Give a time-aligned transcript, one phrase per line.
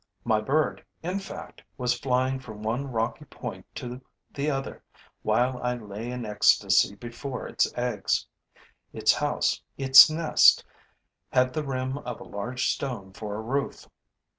[0.23, 4.01] My bird, in fact, was flying from one rocky point to
[4.33, 4.81] the other
[5.21, 8.25] while I lay in ecstasy before its eggs;
[8.93, 10.65] its house, its nest,
[11.31, 13.85] had the rim of a large stone for a roof.